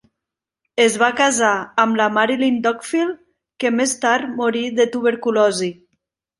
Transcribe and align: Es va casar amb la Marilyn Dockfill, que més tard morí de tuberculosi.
Es 0.85 0.95
va 1.01 1.09
casar 1.19 1.51
amb 1.83 1.99
la 2.01 2.07
Marilyn 2.15 2.57
Dockfill, 2.65 3.13
que 3.65 3.73
més 3.79 3.95
tard 4.07 4.35
morí 4.43 4.67
de 4.83 4.91
tuberculosi. 4.99 5.73